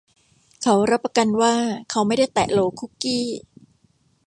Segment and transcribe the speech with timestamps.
[0.61, 1.55] เขารับประกันว่า
[1.89, 3.25] เขาไม่ได้แตะโหลคุกกี้